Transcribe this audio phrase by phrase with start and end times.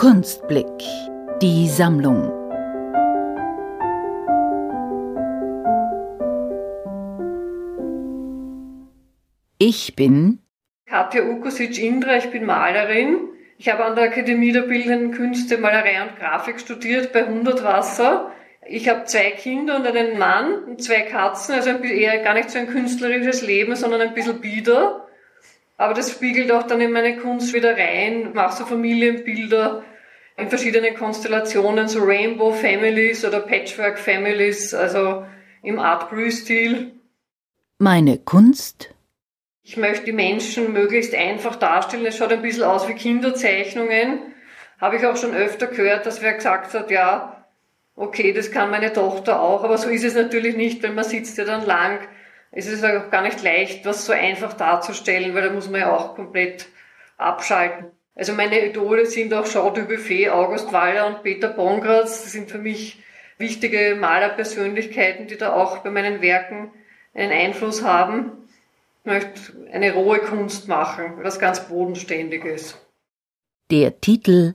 [0.00, 0.64] Kunstblick.
[1.42, 2.32] Die Sammlung.
[9.58, 10.38] Ich bin
[10.86, 13.28] Katja Ukusic-Indra, ich bin Malerin.
[13.58, 18.32] Ich habe an der Akademie der Bildenden Künste Malerei und Grafik studiert bei Hundertwasser.
[18.66, 22.58] Ich habe zwei Kinder und einen Mann und zwei Katzen, also eher gar nicht so
[22.58, 25.09] ein künstlerisches Leben, sondern ein bisschen bieder.
[25.80, 28.32] Aber das spiegelt auch dann in meine Kunst wieder rein.
[28.34, 29.82] Mache so Familienbilder
[30.36, 35.24] in verschiedenen Konstellationen, so Rainbow Families oder Patchwork Families, also
[35.62, 36.92] im Art Brü-Stil.
[37.78, 38.94] Meine Kunst
[39.70, 42.04] ich möchte die Menschen möglichst einfach darstellen.
[42.04, 44.18] Es schaut ein bisschen aus wie Kinderzeichnungen.
[44.80, 47.46] Habe ich auch schon öfter gehört, dass wer gesagt hat, ja,
[47.94, 51.38] okay, das kann meine Tochter auch, aber so ist es natürlich nicht, weil man sitzt
[51.38, 52.00] ja dann lang.
[52.52, 55.96] Es ist auch gar nicht leicht, was so einfach darzustellen, weil da muss man ja
[55.96, 56.66] auch komplett
[57.16, 57.86] abschalten.
[58.14, 62.24] Also meine Idole sind auch Jean Dubuffet, August Waller und Peter Bongratz.
[62.24, 63.02] Das sind für mich
[63.38, 66.72] wichtige Malerpersönlichkeiten, die da auch bei meinen Werken
[67.14, 68.40] einen Einfluss haben
[69.04, 72.78] möchte eine rohe Kunst machen, was ganz Bodenständiges.
[73.70, 74.54] Der Titel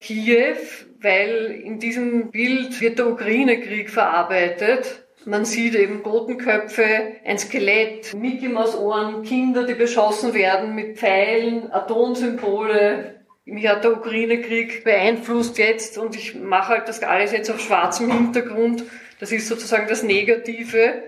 [0.00, 0.56] Kiew,
[1.00, 5.04] weil in diesem Bild wird der Ukraine-Krieg verarbeitet.
[5.24, 6.84] Man sieht eben Totenköpfe,
[7.24, 13.20] ein Skelett, Mickey Maus Ohren, Kinder, die beschossen werden mit Pfeilen, Atomsymbole.
[13.44, 18.10] Mich hat der Ukraine-Krieg beeinflusst jetzt und ich mache halt das alles jetzt auf schwarzem
[18.10, 18.84] Hintergrund.
[19.20, 21.02] Das ist sozusagen das Negative.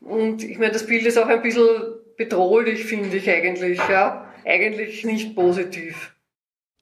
[0.00, 1.68] Und ich meine, das Bild ist auch ein bisschen
[2.16, 4.32] bedrohlich, finde ich eigentlich, ja.
[4.44, 6.14] Eigentlich nicht positiv.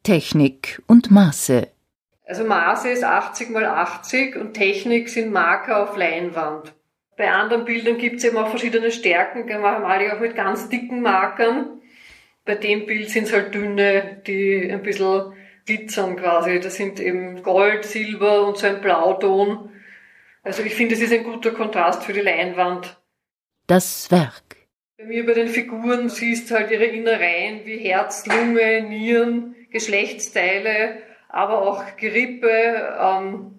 [0.03, 1.69] Technik und Maße.
[2.33, 6.73] Also Maße ist 80 mal 80 und Technik sind Marker auf Leinwand.
[7.19, 10.71] Bei anderen Bildern gibt es eben auch verschiedene Stärken, da male ich auch mit ganz
[10.71, 11.83] dicken Markern.
[12.47, 15.35] Bei dem Bild sind es halt dünne, die ein bisschen
[15.67, 16.59] glitzern quasi.
[16.59, 19.69] Das sind eben Gold, Silber und so ein Blauton.
[20.43, 22.99] Also ich finde, es ist ein guter Kontrast für die Leinwand.
[23.67, 24.57] Das Werk.
[24.97, 31.63] Bei mir bei den Figuren siehst halt ihre Innereien wie Herz, Lunge, Nieren, Geschlechtsteile, aber
[31.63, 32.97] auch Gerippe.
[33.01, 33.59] Ähm,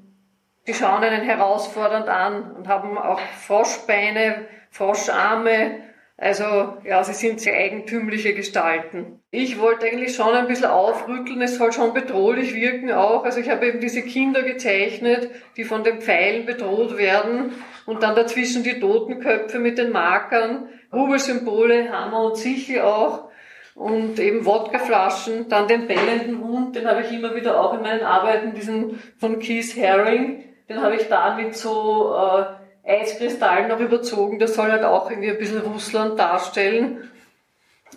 [0.66, 5.82] die schauen einen herausfordernd an und haben auch Froschbeine, Froscharme.
[6.16, 9.20] Also ja, sie sind sehr eigentümliche Gestalten.
[9.32, 13.26] Ich wollte eigentlich schon ein bisschen aufrütteln, es soll schon bedrohlich wirken auch.
[13.26, 17.52] Also ich habe eben diese Kinder gezeichnet, die von den Pfeilen bedroht werden
[17.86, 20.70] und dann dazwischen die Totenköpfe mit den Markern.
[20.92, 23.32] Hubelsymbole, Hammer und Sichel auch
[23.76, 28.04] und eben Wodkaflaschen, dann den bellenden Hund, den habe ich immer wieder auch in meinen
[28.04, 32.46] Arbeiten, diesen von Keith Haring, den habe ich da mit so äh,
[32.86, 37.10] Eiskristallen noch überzogen, das soll halt auch irgendwie ein bisschen Russland darstellen.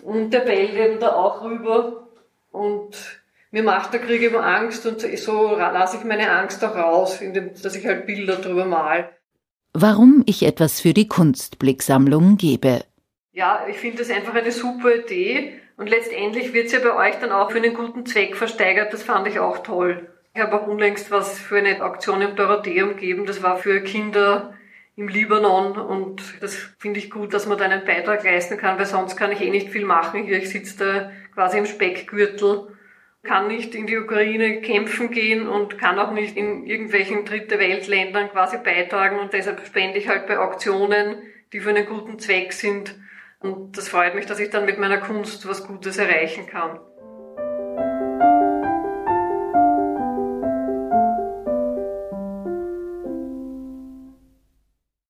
[0.03, 2.07] Und der bellt eben da auch rüber.
[2.51, 3.21] Und
[3.51, 7.51] mir macht der Krieg eben Angst und so lasse ich meine Angst auch raus, indem,
[7.61, 9.09] dass ich halt Bilder drüber mal.
[9.73, 12.83] Warum ich etwas für die Kunstblicksammlung gebe.
[13.33, 17.15] Ja, ich finde das einfach eine super Idee und letztendlich wird es ja bei euch
[17.19, 18.91] dann auch für einen guten Zweck versteigert.
[18.91, 20.09] Das fand ich auch toll.
[20.33, 23.25] Ich habe auch unlängst was für eine Auktion im Dorotheum gegeben.
[23.25, 24.53] Das war für Kinder
[24.95, 28.85] im Libanon und das finde ich gut, dass man da einen Beitrag leisten kann, weil
[28.87, 30.37] sonst kann ich eh nicht viel machen hier.
[30.37, 32.67] Ich sitze da quasi im Speckgürtel
[33.27, 38.29] kann nicht in die Ukraine kämpfen gehen und kann auch nicht in irgendwelchen Dritte Weltländern
[38.29, 41.17] quasi beitragen und deshalb spende ich halt bei Auktionen,
[41.53, 42.95] die für einen guten Zweck sind.
[43.39, 46.79] Und das freut mich, dass ich dann mit meiner Kunst was Gutes erreichen kann.